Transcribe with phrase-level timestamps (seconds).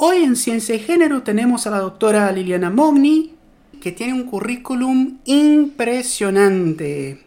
[0.00, 3.34] Hoy en Ciencia y Género tenemos a la doctora Liliana Mogni,
[3.80, 7.18] que tiene un currículum impresionante.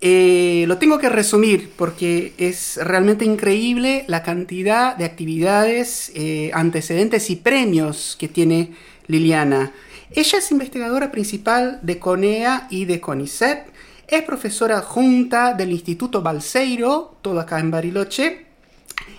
[0.00, 7.30] Eh, lo tengo que resumir porque es realmente increíble la cantidad de actividades, eh, antecedentes
[7.30, 8.72] y premios que tiene
[9.06, 9.72] Liliana.
[10.10, 13.66] Ella es investigadora principal de CONEA y de CONICET,
[14.08, 18.51] es profesora adjunta del Instituto Balseiro, todo acá en Bariloche,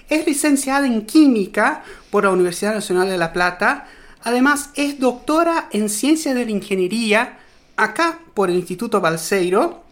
[0.09, 3.87] es licenciada en Química por la Universidad Nacional de La Plata,
[4.21, 7.39] además es doctora en Ciencias de la Ingeniería,
[7.75, 9.83] acá por el Instituto Balseiro,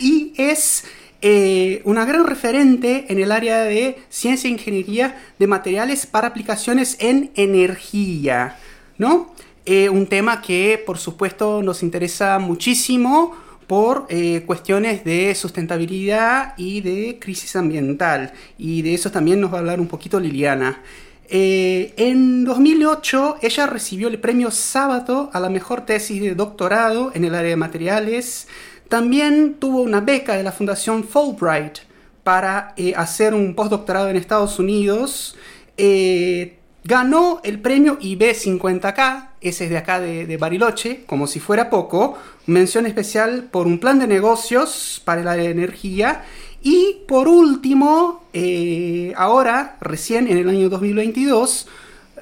[0.00, 0.84] y es
[1.20, 6.96] eh, una gran referente en el área de ciencia e ingeniería de materiales para aplicaciones
[6.98, 8.56] en energía,
[8.98, 9.32] ¿no?
[9.64, 13.36] Eh, un tema que por supuesto nos interesa muchísimo
[13.72, 18.34] por eh, cuestiones de sustentabilidad y de crisis ambiental.
[18.58, 20.82] Y de eso también nos va a hablar un poquito Liliana.
[21.30, 27.34] en 2008 ella recibió el premio Sábado a la mejor tesis de doctorado en el
[27.34, 28.46] área de materiales
[28.92, 31.78] también tuvo una beca de la Fundación Fulbright
[32.22, 35.34] para eh, hacer un postdoctorado en Estados Unidos.
[35.78, 42.16] Eh, ganó el premio IB50K, ese es de acá de, Bariloche, como si fuera poco,
[42.46, 46.24] mención especial por un plan de negocios para la energía.
[46.62, 51.68] Y por último, eh, ahora, recién en el año 2022,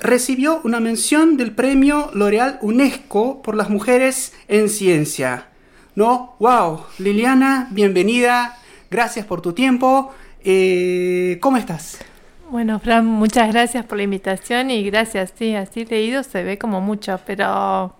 [0.00, 5.48] recibió una mención del premio L'Oreal UNESCO por las mujeres en ciencia.
[5.94, 6.36] ¿no?
[6.38, 6.84] ¡Wow!
[6.98, 8.58] Liliana, bienvenida,
[8.90, 10.12] gracias por tu tiempo.
[10.42, 11.98] Eh, ¿Cómo estás?
[12.50, 16.80] Bueno, Fran, muchas gracias por la invitación y gracias, sí, así leído se ve como
[16.80, 17.94] mucho, pero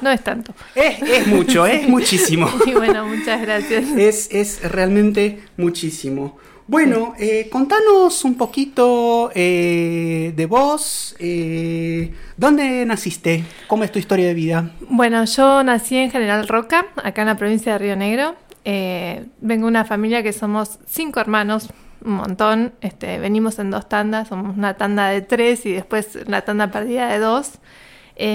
[0.00, 0.54] no es tanto.
[0.76, 2.48] Es, mucho, es muchísimo.
[2.66, 3.90] Y bueno, muchas gracias.
[3.96, 6.38] Es, es realmente muchísimo.
[6.68, 11.16] Bueno, eh, contanos un poquito eh, de vos.
[11.18, 13.42] Eh, ¿Dónde naciste?
[13.66, 14.70] ¿Cómo es tu historia de vida?
[14.88, 18.36] Bueno, yo nací en General Roca, acá en la provincia de Río Negro.
[18.64, 21.70] vengo de una familia que somos cinco hermanos,
[22.04, 22.72] un montón.
[22.80, 27.08] Este, venimos en dos tandas, somos una tanda de tres y después una tanda perdida
[27.08, 27.58] de dos.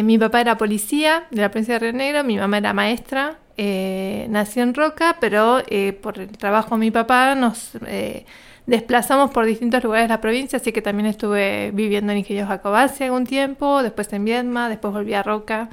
[0.03, 4.27] mi papá era policía de la provincia de Río Negro, mi mamá era maestra eh,
[4.29, 8.25] nací en Roca, pero eh, por el trabajo de mi papá nos eh,
[8.65, 13.05] desplazamos por distintos lugares de la provincia, así que también estuve viviendo en Ingenio Jacobasi
[13.05, 15.69] algún tiempo, después en Viedma, después volví a Roca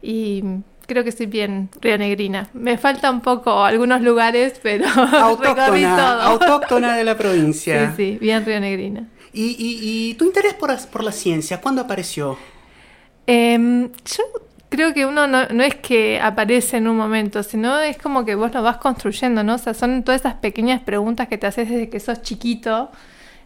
[0.00, 0.42] y
[0.88, 2.48] creo que estoy bien rionegrina.
[2.54, 7.94] Me falta un poco algunos lugares, pero autóctona, autóctona de la provincia.
[7.94, 9.06] Sí, sí, bien rionegrina.
[9.32, 12.38] ¿Y, y, tu interés por, por la ciencia, cuándo apareció?
[13.26, 14.24] Em, yo
[14.70, 18.34] creo que uno no, no, es que aparece en un momento, sino es como que
[18.34, 19.54] vos lo vas construyendo, ¿no?
[19.56, 22.90] O sea, son todas esas pequeñas preguntas que te haces desde que sos chiquito,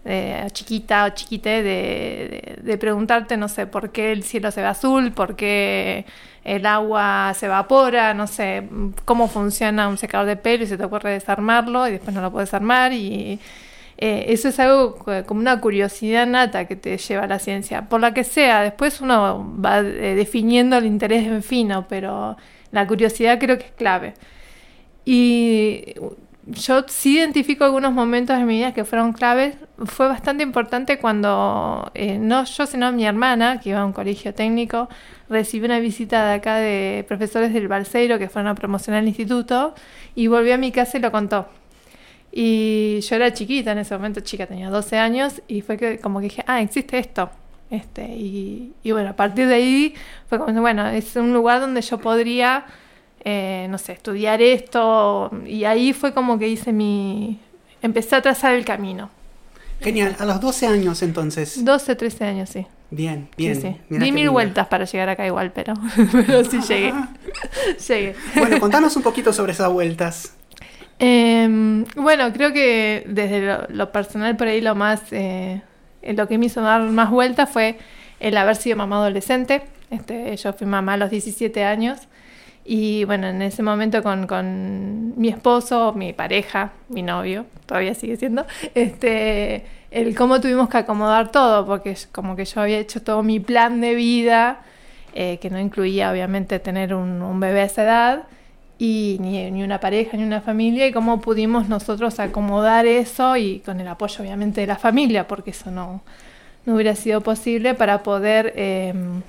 [0.05, 4.69] eh, chiquita o chiquite, de, de, preguntarte, no sé, por qué el cielo se ve
[4.69, 6.07] azul, por qué
[6.45, 8.69] el agua se evapora, no sé,
[9.05, 12.33] cómo funciona un secador de pelo y se te ocurre desarmarlo y después no lo
[12.33, 13.39] puedes armar y
[13.99, 18.01] eh, eso es algo como una curiosidad nata que te lleva a la ciencia, por
[18.01, 18.63] la que sea.
[18.63, 22.37] Después uno va eh, definiendo el interés en fino, pero
[22.73, 24.15] la curiosidad creo que es clave.
[25.05, 25.95] Y
[26.47, 29.57] yo sí identifico algunos momentos de mi vida que fueron claves.
[29.85, 34.35] Fue bastante importante cuando, eh, no yo, sino mi hermana, que iba a un colegio
[34.35, 34.89] técnico,
[35.29, 39.75] recibió una visita de acá de profesores del Balseiro que fueron a promocionar el instituto
[40.15, 41.49] y volvió a mi casa y lo contó.
[42.33, 46.21] Y yo era chiquita en ese momento, chica, tenía 12 años, y fue que como
[46.21, 47.31] que dije, ah, existe esto.
[47.71, 49.95] Este, y, y bueno, a partir de ahí
[50.29, 52.67] fue como, bueno, es un lugar donde yo podría,
[53.25, 57.41] eh, no sé, estudiar esto, y ahí fue como que hice mi,
[57.81, 59.11] empecé a trazar el camino.
[59.81, 61.65] Genial, a los 12 años entonces.
[61.65, 62.67] 12, 13 años, sí.
[62.91, 63.61] Bien, bien.
[63.61, 65.75] Sí, Di mil vueltas para llegar acá igual, pero,
[66.13, 66.93] pero sí llegué.
[67.89, 68.15] llegué.
[68.37, 70.35] Bueno, contanos un poquito sobre esas vueltas.
[70.99, 75.63] Em, bueno, creo que desde lo, personal por ahí lo más, eh,
[76.03, 77.79] lo que me hizo dar más vuelta fue
[78.21, 79.63] el haber sido mamá adolescente.
[79.91, 81.99] Este, yo fui mamá a los 17 años
[82.65, 88.17] y bueno, en ese momento con, con mi esposo, mi pareja, mi novio, todavía sigue
[88.17, 93.23] siendo, este, el cómo tuvimos que acomodar todo, porque como que yo había hecho todo
[93.23, 94.61] mi plan de vida,
[95.15, 98.23] eh, que no incluía obviamente tener un, bebé a esa edad
[98.79, 103.61] y ni, ni, una pareja ni una familia y cómo pudimos nosotros acomodar eso y
[103.61, 106.01] con el apoyo obviamente de la familia porque eso no,
[106.65, 109.21] no hubiera sido posible para poder em,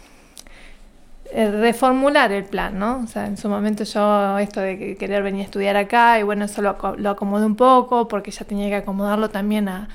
[1.35, 3.01] reformular el plan, ¿no?
[3.03, 6.45] O sea, en su momento yo esto de querer venir a estudiar acá y bueno,
[6.45, 9.89] eso lo, lo acomodé un poco porque ya tenía que acomodarlo también a,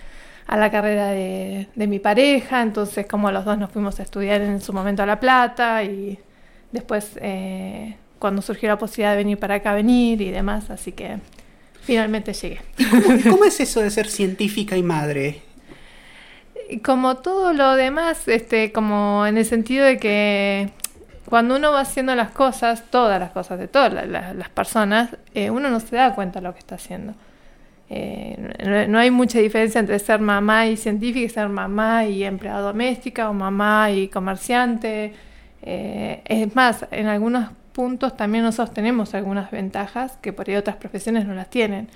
[0.48, 4.62] a la carrera de, mi pareja, entonces como los dos nos fuimos a estudiar en
[4.62, 6.18] su momento a La Plata y
[6.72, 11.18] después eh, cuando surgió la posibilidad de venir para acá, venir y demás, así que
[11.82, 12.60] finalmente llegué.
[13.28, 15.42] cómo, es eso de ser científica y madre?
[16.82, 20.70] Como todo lo demás, este, como en el sentido de que
[21.28, 25.68] cuando uno va haciendo las cosas, todas las cosas de todas las, personas, eh, uno
[25.68, 27.14] no se da cuenta de lo que está haciendo.
[27.90, 32.60] Eh, no, hay mucha diferencia entre ser mamá y científica y ser mamá y empleada
[32.60, 35.14] doméstica o mamá y comerciante.
[35.62, 40.76] Eh, es más, en algunos puntos también nosotros tenemos algunas ventajas que por ahí otras
[40.76, 41.88] profesiones no las tienen.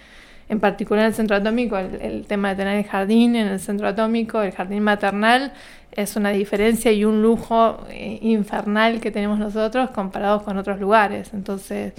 [0.52, 3.88] En particular en el centro atómico, el, tema de tener el jardín en el centro
[3.88, 5.54] atómico, el jardín maternal,
[5.92, 11.30] es una diferencia y un lujo eh, infernal que tenemos nosotros comparados con otros lugares.
[11.32, 11.94] Entonces,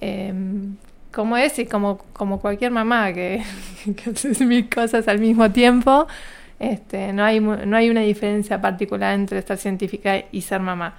[0.00, 0.74] em,
[1.12, 3.44] como es y como, como cualquier mamá que,
[4.12, 6.08] hace mil cosas al mismo tiempo,
[6.58, 10.94] este, no, hay, no hay una diferencia particular entre ser científica y ser mamá.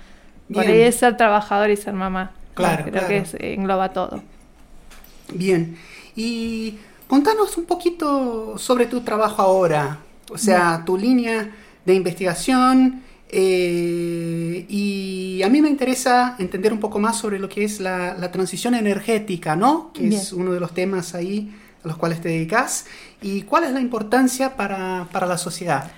[0.54, 2.32] Por ahí es ser trabajador y ser mamá.
[2.54, 4.24] Claro, Creo que engloba todo.
[5.34, 5.76] Bien.
[6.16, 6.78] Y
[7.08, 10.00] contanos un poquito sobre tu trabajo ahora.
[10.32, 17.00] O sea, tu línea de investigación, eh, y a mí me interesa entender un poco
[17.00, 19.92] más sobre lo que es la, transición energética, ¿no?
[19.94, 21.54] Que es uno de los temas ahí
[21.84, 22.86] a los cuales te dedicas.
[23.22, 25.92] ¿Y cuál es la importancia para, la sociedad?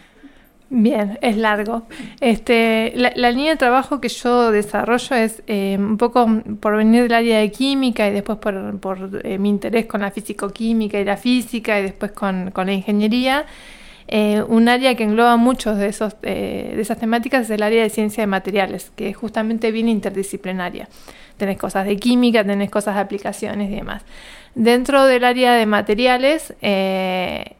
[0.70, 1.84] Bien, es largo.
[2.20, 6.28] Este, la, línea de trabajo que yo desarrollo es eh, un poco
[6.60, 11.00] por venir del área de química y después por, eh, mi interés con la físico-química
[11.00, 13.46] y la física y después con, la ingeniería.
[14.10, 17.90] Eh, un área que engloba muchos de, esos, de esas temáticas es el área de
[17.90, 20.90] ciencia de materiales, que es justamente bien interdisciplinaria.
[21.38, 24.04] Tenés cosas de química, tenés cosas de aplicaciones y demás.
[24.54, 26.54] Dentro del área de materiales,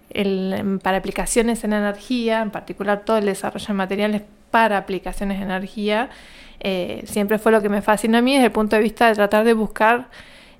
[0.10, 4.22] eh, para aplicaciones en energía, en particular todo el desarrollo de materiales
[4.52, 6.10] para aplicaciones en energía,
[7.06, 9.46] siempre fue lo que me fascinó a mí desde el punto de vista de tratar
[9.46, 10.08] de buscar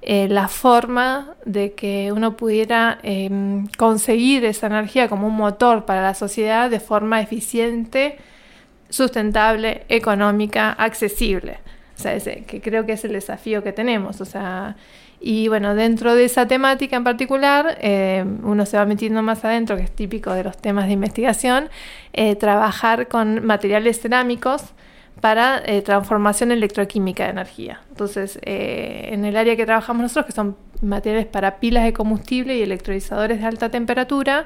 [0.02, 6.02] eh, la forma de que uno pudiera em, conseguir esa energía como un motor para
[6.02, 8.18] la sociedad de forma eficiente,
[8.90, 11.60] sustentable, económica, accesible.
[11.98, 14.22] O sea, que creo que es el desafío que tenemos.
[14.22, 14.76] O sea,
[15.20, 19.76] y bueno, dentro de esa temática en particular, eh, uno se va metiendo más adentro,
[19.76, 21.70] que es típico de los temas de investigación,
[22.14, 24.64] eh, trabajar con materiales cerámicos
[25.20, 27.82] para eh, transformación electroquímica de energía.
[27.90, 32.62] Entonces, en el área que trabajamos nosotros, que son materiales para pilas de combustible y
[32.62, 34.46] electrolizadores de alta temperatura,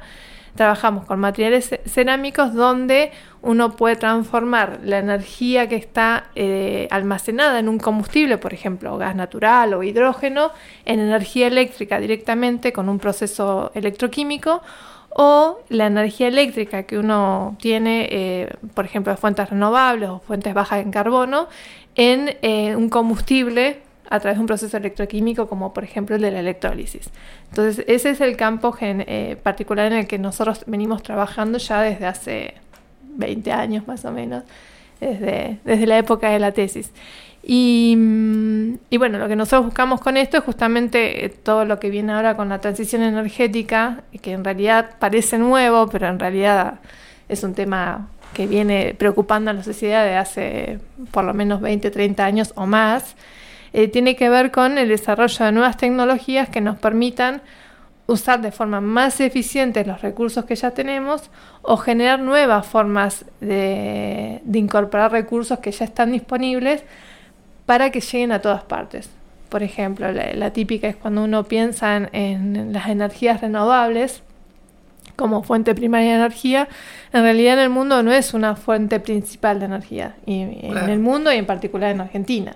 [0.55, 3.11] trabajamos con materiales cerámicos donde
[3.41, 9.15] uno puede transformar la energía que está eh, almacenada en un combustible, por ejemplo, gas
[9.15, 10.51] natural o hidrógeno,
[10.85, 14.61] en energía eléctrica directamente con un proceso electroquímico
[15.09, 20.53] o la energía eléctrica que uno tiene, eh, por ejemplo, de fuentes renovables o fuentes
[20.53, 21.47] bajas en carbono,
[21.95, 26.31] en eh, un combustible a través de un proceso electroquímico como por ejemplo el de
[26.31, 27.09] la electrólisis.
[27.49, 32.05] Entonces ese es el campo eh, particular en el que nosotros venimos trabajando ya desde
[32.05, 32.53] hace
[33.15, 34.43] 20 años más o menos,
[34.99, 36.91] desde, desde la época de la tesis.
[37.43, 37.95] Y,
[38.97, 42.35] bueno, lo que nosotros buscamos con esto es justamente eh, todo lo que viene ahora
[42.35, 46.81] con la transición energética, que en realidad parece nuevo, pero en realidad
[47.29, 50.79] es un tema que viene preocupando a la sociedad de hace
[51.11, 53.15] por lo menos 20, 30 años o más,
[53.73, 57.41] eh, tiene que ver con el desarrollo de nuevas tecnologías que nos permitan
[58.07, 61.29] usar de forma más eficiente los recursos que ya tenemos
[61.61, 66.83] o generar nuevas formas de incorporar recursos que ya están disponibles
[67.65, 69.09] para que lleguen a todas partes.
[69.47, 74.23] Por ejemplo, la, típica es cuando uno piensa en, las energías renovables
[75.17, 76.69] como fuente primaria de energía,
[77.11, 80.99] en realidad en el mundo no es una fuente principal de energía, y, en el
[80.99, 82.55] mundo y en particular en Argentina.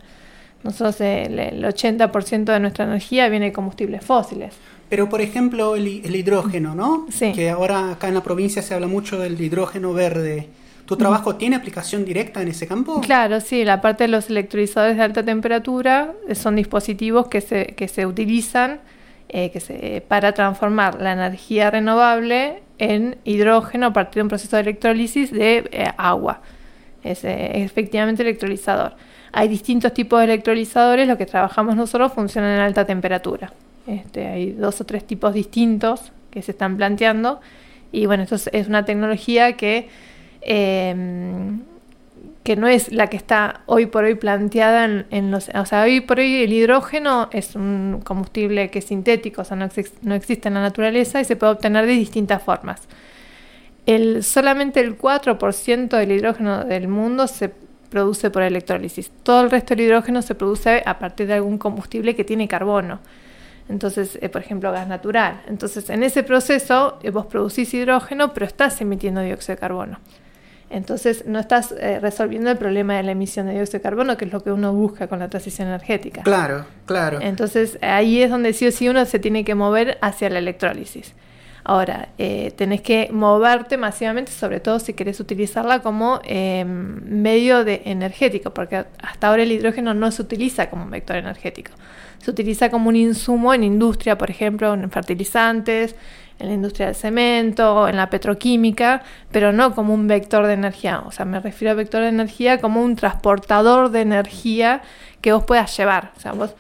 [0.64, 4.54] Nosotros el, 80% de nuestra energía viene de combustibles fósiles.
[4.90, 7.08] Pero, por ejemplo, el, el hidrógeno, ¿no?
[7.10, 7.32] Sí.
[7.34, 10.50] Que ahora acá en la provincia se habla mucho del hidrógeno verde.
[10.86, 13.02] ¿Tu trabajo tiene aplicación directa en ese campo?
[13.02, 17.68] Claro, sí, la parte de los electrolizadores de alta temperatura eh, son dispositivos que se,
[17.68, 18.80] que se utilizan
[19.28, 24.56] eh, que se, para transformar la energía renovable en hidrógeno a partir de un proceso
[24.56, 26.42] de electrólisis de eh, agua.
[27.06, 28.96] Es, efectivamente electrolizador.
[29.32, 33.54] Hay distintos tipos de electrolizadores, lo que trabajamos nosotros funcionan en alta temperatura.
[33.88, 37.40] Este, hay dos o tres tipos distintos que se están planteando
[37.92, 39.88] y bueno, esto es una tecnología que
[40.46, 41.64] Em,
[42.44, 45.50] que no es la que está hoy por hoy planteada en, los...
[45.50, 49.58] O sea, hoy por hoy el hidrógeno es un combustible que es sintético, o sea,
[49.58, 49.66] no,
[50.14, 52.82] existe en la naturaleza y se puede obtener de distintas formas.
[53.86, 57.51] El, solamente el 4% del hidrógeno del mundo se
[57.89, 59.12] produce por electrólisis.
[59.24, 63.00] Todo el resto del hidrógeno se produce a partir de algún combustible que tiene carbono.
[63.70, 65.42] Entonces, eh, por ejemplo, gas natural.
[65.48, 70.00] Entonces, en ese proceso eh, vos producís hidrógeno, pero estás emitiendo dióxido de carbono.
[70.70, 74.25] Entonces, no estás eh, resolviendo el problema de la emisión de dióxido de carbono, que
[74.25, 76.24] es lo que uno busca con la transición energética.
[76.24, 77.20] Claro, claro.
[77.22, 81.13] Entonces, ahí es donde sí o sí uno se tiene que mover hacia la electrólisis.
[81.67, 87.81] Ahora, eh, tenés que moverte masivamente, sobre todo si querés utilizarla como em, medio de
[87.86, 91.72] energético, porque hasta ahora el hidrógeno no se utiliza como un vector energético.
[92.19, 95.95] Se utiliza como un insumo en industria, por ejemplo, en fertilizantes,
[96.38, 101.01] en la industria del cemento, en la petroquímica, pero no como un vector de energía.
[101.07, 104.84] O sea, me refiero a vector de energía como un transportador de energía
[105.19, 106.12] que vos puedas llevar.
[106.15, 106.53] O sea, vos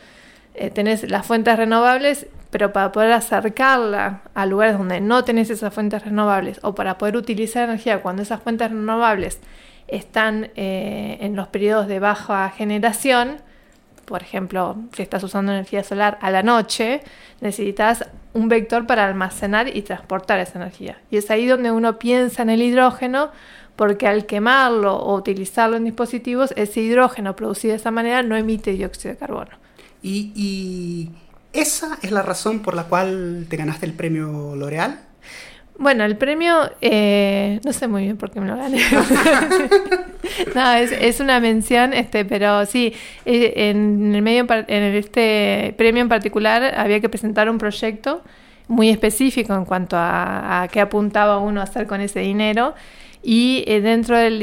[0.55, 5.73] eh, tenés las fuentes renovables pero para poder acercarla a lugares donde no tenés esas
[5.73, 9.41] fuentes renovables o para poder utilizar energía cuando esas fuentes renovables
[9.89, 13.39] están eh, en los periodos de baja generación,
[14.05, 17.01] por ejemplo, si estás usando energía solar a la noche,
[17.41, 21.01] necesitas un vector para almacenar y transportar esa energía.
[21.11, 23.31] Y es ahí donde uno piensa en el hidrógeno,
[23.75, 28.71] porque al quemarlo o utilizarlo en dispositivos, ese hidrógeno producido de esa manera no emite
[28.71, 29.57] dióxido de carbono.
[30.01, 31.11] y
[31.55, 34.99] ¿Esa es la razón por la cual te ganaste el premio L'Oreal?
[35.77, 38.81] Bueno, el premio, eh, no sé muy bien por qué me lo gané.
[40.55, 42.93] no, es, una mención, este, pero sí,
[43.25, 48.21] eh, en el medio, en este premio en particular había que presentar un proyecto
[48.67, 52.73] muy específico en cuanto a, a qué apuntaba uno a hacer con ese dinero.
[53.27, 54.37] Y eh, dentro del,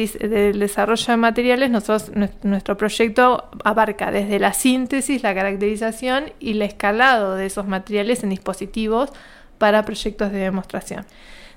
[0.59, 2.11] desarrollo de materiales, nosotros,
[2.43, 8.31] nuestro proyecto abarca desde la síntesis, la caracterización y el escalado de esos materiales en
[8.31, 9.11] dispositivos
[9.59, 11.07] para proyectos de demostración.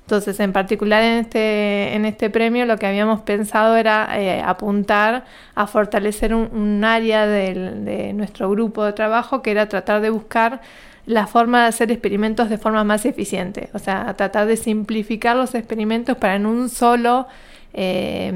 [0.01, 5.25] Entonces, en particular en este, en este premio, lo que habíamos pensado era eh, apuntar
[5.55, 10.61] a fortalecer un, área de nuestro grupo de trabajo, que era tratar de buscar
[11.05, 13.69] la forma de hacer experimentos de forma más eficiente.
[13.73, 17.27] O sea, tratar de simplificar los experimentos para en un solo
[17.73, 18.31] eh,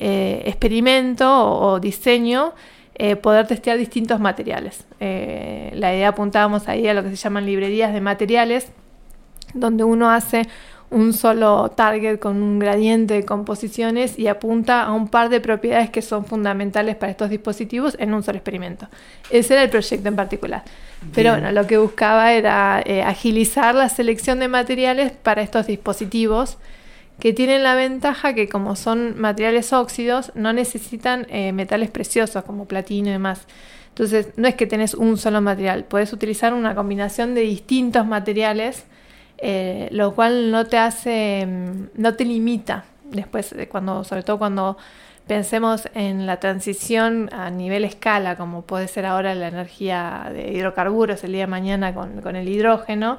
[0.00, 2.54] eh, experimento o, diseño
[2.94, 4.84] eh, poder testear distintos materiales.
[5.00, 8.72] la idea apuntábamos ahí a lo que se llaman librerías de materiales,
[9.54, 10.48] donde uno hace
[10.92, 15.90] un solo target con un gradiente de composiciones y apunta a un par de propiedades
[15.90, 18.88] que son fundamentales para estos dispositivos en un solo experimento.
[19.30, 20.62] Ese era el proyecto en particular.
[21.14, 26.58] Pero bueno, lo que buscaba era eh, agilizar la selección de materiales para estos dispositivos
[27.18, 32.66] que tienen la ventaja que como son materiales óxidos no necesitan eh, metales preciosos como
[32.66, 33.46] platino y demás.
[33.88, 38.84] Entonces no es que tenés un solo material, puedes utilizar una combinación de distintos materiales
[39.44, 44.76] eh, lo cual no te hace, mm, no te limita después, cuando, sobre todo cuando
[45.26, 51.24] pensemos en la transición a nivel escala, como puede ser ahora la energía de hidrocarburos
[51.24, 53.18] el día de mañana con, el hidrógeno,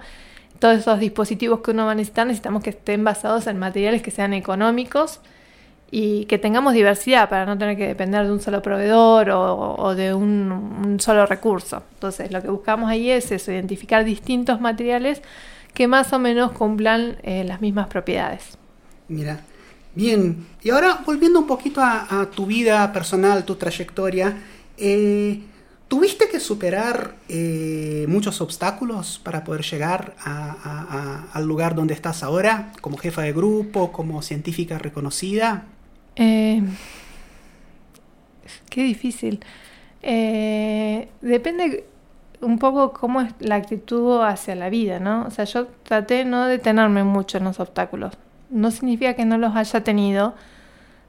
[0.60, 4.12] todos esos dispositivos que uno va a necesitar necesitamos que estén basados en materiales que
[4.12, 5.20] sean económicos
[5.92, 10.14] y que tengamos diversidad para no tener que depender de un solo proveedor o, de
[10.14, 11.84] un, un, solo recurso.
[11.96, 15.22] Entonces lo que buscamos ahí es eso, identificar distintos materiales
[15.74, 18.58] que más o menos cumplan eh, las mismas propiedades.
[19.08, 19.42] Mira,
[19.96, 20.46] bien.
[20.62, 24.38] Y ahora volviendo un poquito a, tu vida personal, tu trayectoria,
[24.78, 25.42] eh,
[25.88, 32.98] ¿tuviste que superar eh, muchos obstáculos para poder llegar al lugar donde estás ahora, como
[32.98, 35.66] jefa de grupo, como científica reconocida?
[36.16, 36.64] qué
[38.84, 39.40] difícil.
[41.22, 41.86] depende
[42.44, 45.26] un poco cómo es la actitud hacia la vida, ¿no?
[45.26, 48.14] O sea, yo traté no detenerme mucho en los obstáculos.
[48.50, 50.36] No significa que no los haya tenido,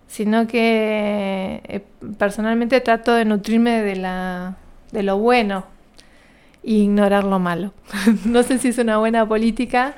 [0.06, 1.84] sino que eh,
[2.18, 4.56] personalmente trato de nutrirme de, la,
[4.92, 5.66] de lo bueno
[6.62, 7.72] e ignorar lo malo.
[8.24, 9.94] no sé si es una buena política,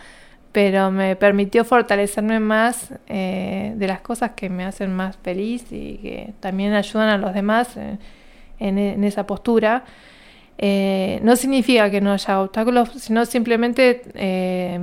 [0.53, 5.99] pero me permitió fortalecerme más eh, de las cosas que me hacen más feliz y
[5.99, 7.99] que también ayudan a los demás eh,
[8.59, 9.85] en esa postura.
[10.59, 14.81] Eh, no significa que no haya obstáculos, sino simplemente eh,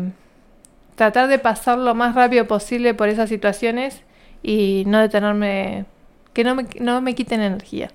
[0.95, 4.03] tratar de pasar lo más rápido posible por esas situaciones
[4.43, 5.85] y no detenerme,
[6.33, 7.89] que no me, no me quiten energía,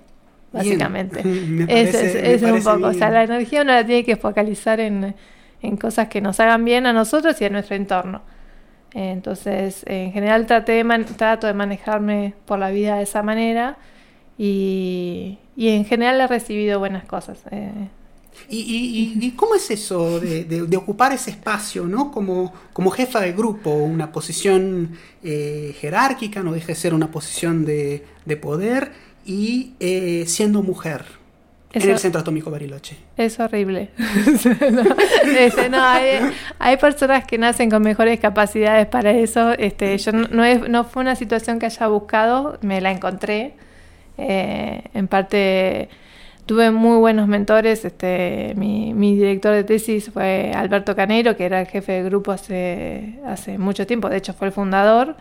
[0.51, 1.21] básicamente.
[1.69, 5.15] es, un poco, o sea, la energía uno la tiene que focalizar en,
[5.61, 8.21] en cosas que nos hagan bien a nosotros y a nuestro entorno.
[8.91, 10.83] Entonces, en general traté
[11.15, 13.77] trato de manejarme por la vida de esa manera
[14.39, 17.37] y, y en general he recibido buenas cosas.
[17.51, 17.89] Eh,
[18.47, 22.09] ¿Y, cómo es eso de, ocupar ese espacio, ¿no?
[22.09, 24.91] Como, como jefa de grupo, una posición
[25.21, 28.05] eh, jerárquica, no deja de ser una posición de,
[28.41, 28.93] poder
[29.25, 31.03] y eh, siendo mujer
[31.73, 32.95] en el Centro Atómico Bariloche.
[33.17, 33.89] Es horrible.
[35.69, 35.83] no,
[36.59, 39.51] hay, personas que nacen con mejores capacidades para eso.
[39.51, 43.53] Este, yo no, es, no fue una situación que haya buscado, me la encontré.
[44.19, 45.89] Eh, en parte
[46.45, 47.85] tuve muy buenos mentores.
[47.85, 53.19] Este, mi, director de tesis fue Alberto Caneiro, que era el jefe de grupo hace,
[53.25, 55.15] hace mucho tiempo, de hecho fue el fundador.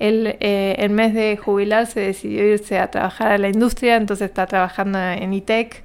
[0.00, 4.46] Él, eh, en vez de jubilarse, decidió irse a trabajar a la industria, entonces está
[4.46, 5.84] trabajando en ITEC.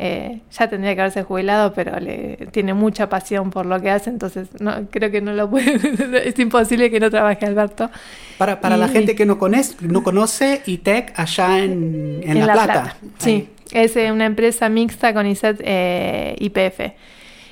[0.00, 4.10] Eh, ya tendría que haberse jubilado, pero le, tiene mucha pasión por lo que hace,
[4.10, 5.74] entonces no, creo que no lo puede,
[6.28, 7.90] es imposible que no trabaje Alberto.
[8.38, 12.96] Para, para la gente que no conoce, no conoce ITEC allá en, en, La, Plata.
[13.18, 16.92] Sí, es eh, una empresa mixta con ISET eh, IPF.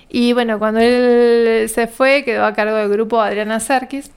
[0.09, 4.13] Y bueno, cuando él se fue, quedó a cargo del grupo Adriana Serkis,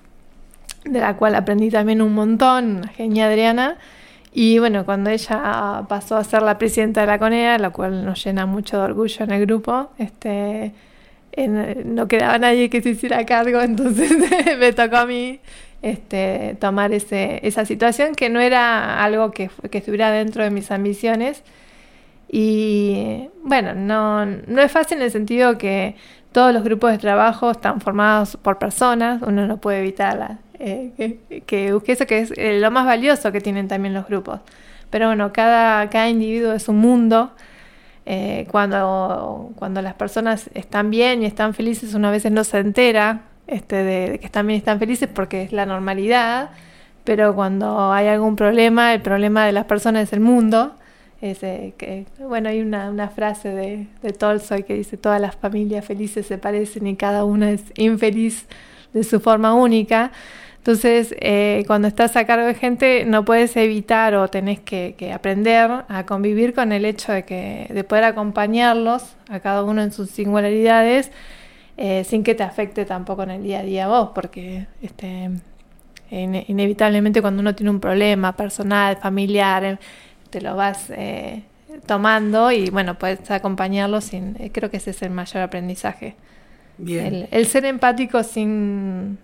[0.85, 3.77] de la cual aprendí también un montón, genia Adriana.
[4.31, 8.23] Y bueno, cuando ella pasó a ser la presidenta de la CONEA, lo cual nos
[8.23, 10.73] llena mucho de orgullo en el grupo, este,
[11.47, 14.11] no quedaba nadie que se hiciera cargo, entonces
[14.59, 15.39] me tocó a mí
[15.81, 20.71] este, tomar ese, esa situación que no era algo que, que, estuviera dentro de mis
[20.71, 21.43] ambiciones.
[22.31, 25.95] Y bueno, no, no es fácil en el sentido que
[26.31, 31.71] todos los grupos de trabajo están formados por personas, uno no puede evitarla eh, que,
[31.71, 34.41] busque eso que es eh, lo más valioso que tienen también los grupos.
[34.89, 37.31] Pero bueno, cada, cada individuo es un mundo.
[38.05, 42.57] Eh, cuando, cuando las personas están bien y están felices, uno a veces no se
[42.57, 46.49] entera este, de, que están bien y están felices porque es la normalidad.
[47.05, 50.75] Pero cuando hay algún problema, el problema de las personas es el mundo.
[51.21, 56.37] que, bueno, hay una, una frase de, de que dice, todas las familias felices se
[56.37, 58.45] parecen y cada una es infeliz
[58.93, 60.11] de su forma única.
[60.59, 65.71] Entonces, eh, cuando estás a cargo de gente, no puedes evitar o tenés que, aprender
[65.87, 70.09] a convivir con el hecho de, que, de poder acompañarlos, a cada uno en sus
[70.09, 71.11] singularidades,
[71.77, 75.29] eh, sin que te afecte tampoco en el día a día vos, porque este,
[76.11, 79.77] inevitablemente cuando uno tiene un problema personal, familiar, eh,
[80.29, 80.91] te lo vas
[81.85, 86.15] tomando y bueno, puedes acompañarlo sin, creo que ese es el mayor aprendizaje.
[86.81, 87.27] Bien.
[87.31, 89.17] el ser empático sin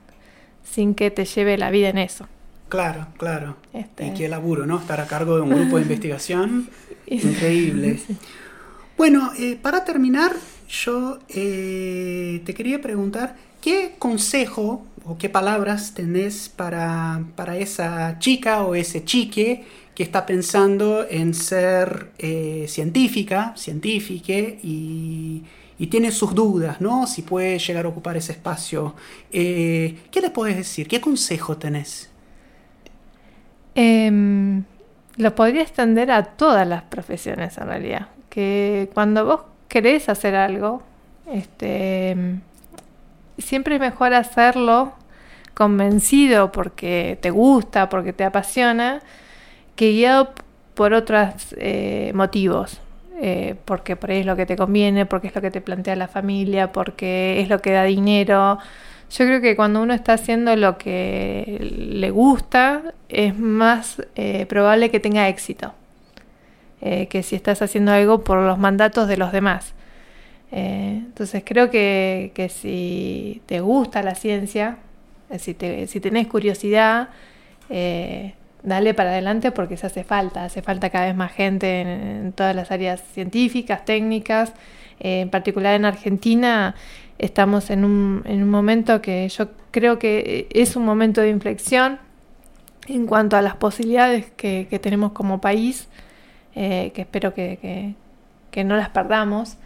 [0.66, 2.28] sin que te lleve la vida en eso.
[2.70, 3.56] Claro, claro.
[3.74, 4.08] Este...
[4.08, 4.80] Y qué laburo, ¿no?
[4.80, 6.70] Estar a cargo de un grupo de investigación.
[7.08, 8.00] Increíble.
[8.98, 10.34] Bueno, eh, para terminar,
[10.68, 18.64] yo eh, te quería preguntar, ¿qué consejo o qué palabras tenés para, para esa chica
[18.64, 25.44] o ese chique que está pensando en ser eh, científica, científique y
[25.78, 27.06] y tiene sus dudas, ¿no?
[27.08, 28.96] Si puede llegar a ocupar ese espacio.
[29.32, 30.88] Eh, ¿Qué le puedes decir?
[30.88, 32.10] ¿Qué consejo tenés?
[33.76, 34.64] Em,
[35.18, 38.08] lo podría extender a todas las profesiones en realidad.
[38.30, 40.82] Que cuando vos querés hacer algo,
[41.32, 42.16] este,
[43.38, 44.94] siempre es mejor hacerlo
[45.54, 49.02] convencido porque te gusta, porque te apasiona,
[49.76, 50.34] que guiado
[50.74, 52.80] por otros eh, motivos.
[53.18, 55.96] Eh, porque por ahí es lo que te conviene, porque es lo que te plantea
[55.96, 58.58] la familia, porque es lo que da dinero.
[59.10, 64.90] Yo creo que cuando uno está haciendo lo que le gusta, es más eh, probable
[64.92, 65.74] que tenga éxito
[66.82, 69.74] eh, que si estás haciendo algo por los mandatos de los demás.
[70.52, 74.78] entonces creo que, que, si te gusta la ciencia,
[75.40, 77.10] si, te, si tenés curiosidad,
[78.66, 82.56] dale para adelante porque se hace falta, hace falta cada vez más gente en, todas
[82.56, 84.54] las áreas científicas, técnicas,
[85.00, 86.76] eh, en particular en Argentina
[87.18, 92.00] estamos en un, en un momento que yo creo que es un momento de inflexión
[92.88, 95.88] en cuanto a las posibilidades que, tenemos como país,
[96.56, 97.96] eh, que espero que,
[98.64, 99.58] no las perdamos.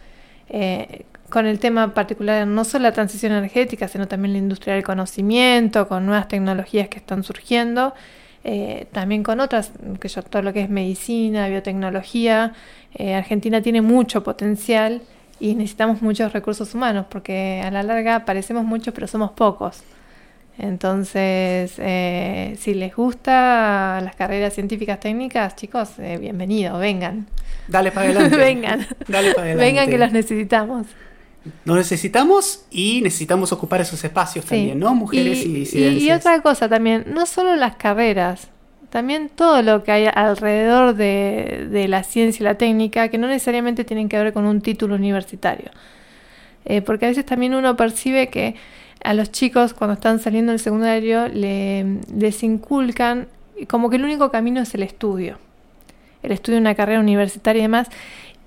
[0.48, 4.82] Eh, con el tema particular no solo la transición energética, sino también la industria del
[4.82, 7.94] conocimiento, con nuevas tecnologías que están surgiendo
[8.42, 12.54] eh, también con otras, que yo, todo lo que es medicina, biotecnología.
[12.94, 15.02] Eh, Argentina tiene mucho potencial
[15.38, 19.82] y necesitamos muchos recursos humanos porque a la larga parecemos muchos pero somos pocos.
[20.58, 27.26] Entonces, eh, si les gusta las carreras científicas técnicas, chicos, bienvenidos, vengan.
[27.68, 28.36] Dale para adelante.
[28.36, 28.86] vengan.
[29.08, 29.64] Dale para adelante.
[29.64, 30.86] Vengan que los necesitamos.
[31.64, 34.94] Nos necesitamos y necesitamos ocupar esos espacios también, ¿no?
[34.94, 38.48] Mujeres y, y, y, otra cosa también, no solo las carreras,
[38.90, 43.26] también todo lo que hay alrededor de, de la ciencia y la técnica, que no
[43.26, 45.70] necesariamente tienen que ver con un título universitario.
[46.64, 48.54] Eh, porque a veces también uno percibe que
[49.02, 53.28] a los chicos cuando están saliendo del secundario le, les inculcan
[53.68, 55.38] como que el único camino es el estudio,
[56.22, 57.88] el estudio de una carrera universitaria y demás.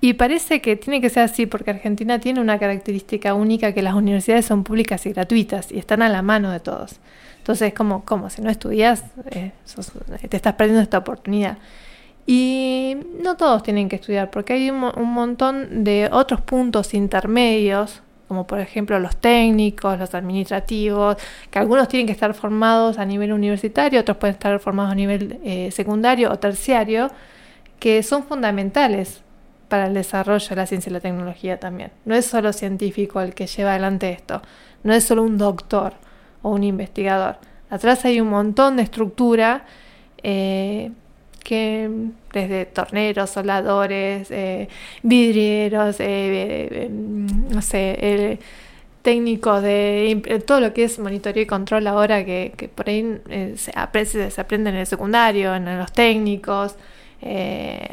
[0.04, 3.94] Y parece que tiene que ser así porque Argentina tiene una característica única que las
[3.94, 7.00] universidades son públicas y gratuitas y están a la mano de todos.
[7.38, 9.52] Entonces, como, como si no estudias, eh,
[10.28, 11.56] te estás perdiendo esta oportunidad.
[12.26, 18.02] Y no todos tienen que estudiar porque hay un, un montón de otros puntos intermedios
[18.28, 21.16] como por ejemplo los técnicos, los administrativos,
[21.50, 25.40] que algunos tienen que estar formados a nivel universitario, otros pueden estar formados a nivel
[25.44, 27.10] eh, secundario o terciario,
[27.78, 29.23] que son fundamentales
[29.74, 31.90] para el desarrollo de la ciencia y la tecnología también.
[32.04, 34.40] No es solo científico el que lleva adelante esto,
[34.84, 35.94] no es solo un doctor
[36.42, 37.38] o un investigador.
[37.70, 39.64] Atrás hay un montón de estructura
[40.22, 40.92] eh,
[41.42, 41.90] que
[42.32, 44.68] desde torneros, soldadores, eh,
[45.02, 48.38] vidrieros, eh, eh, no sé,
[49.02, 53.20] técnicos de todo lo que es monitoreo y control ahora que, por ahí
[53.56, 56.76] se, aprende, se, aprende en el secundario, en los técnicos,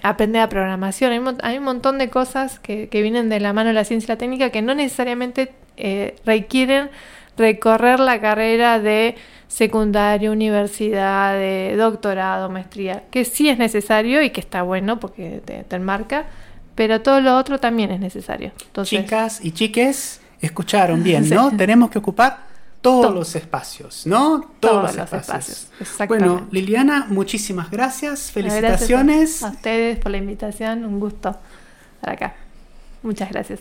[0.04, 1.12] aprender a programación.
[1.12, 4.08] Hay, hay, un montón de cosas que, que, vienen de la mano de la ciencia
[4.08, 5.54] y la técnica que no necesariamente
[6.26, 6.90] requieren
[7.38, 9.16] recorrer la carrera de
[9.48, 15.76] secundaria, universidad, de doctorado, maestría, que sí es necesario y que está bueno porque te,
[15.76, 16.26] enmarca,
[16.74, 18.54] pero todo lo otro también es necesario.
[18.84, 21.56] Chicas y chiques, escucharon bien, ¿no?
[21.56, 22.51] Tenemos que ocupar
[22.82, 24.52] todos los espacios, ¿no?
[24.60, 25.68] Todos, los, espacios.
[26.08, 29.44] Bueno, Liliana, muchísimas gracias, felicitaciones.
[29.44, 31.36] a ustedes por la invitación, un gusto
[31.96, 32.36] estar acá.
[33.04, 33.60] Muchas gracias.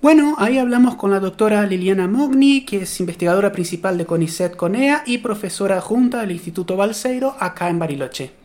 [0.00, 5.04] Bueno, ahí hablamos con la doctora Liliana Mogni, que es investigadora principal de CONICET CONEA
[5.06, 8.41] y profesora adjunta del Instituto Balseiro acá en Bariloche.